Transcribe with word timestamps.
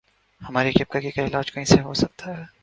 ہماری 0.41 0.71
کپکپی 0.71 1.11
کا 1.11 1.25
علاج 1.25 1.51
کہیں 1.51 1.65
سے 1.65 1.79
ہو 1.81 1.93
سکتا 1.93 2.37
ہے؟ 2.37 2.43